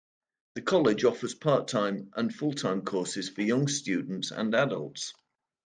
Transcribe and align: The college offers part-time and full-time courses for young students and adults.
The 0.55 0.63
college 0.63 1.03
offers 1.03 1.35
part-time 1.35 2.09
and 2.15 2.33
full-time 2.33 2.81
courses 2.81 3.29
for 3.29 3.43
young 3.43 3.67
students 3.67 4.31
and 4.31 4.55
adults. 4.55 5.13